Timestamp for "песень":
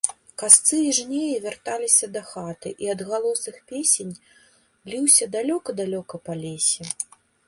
3.73-4.15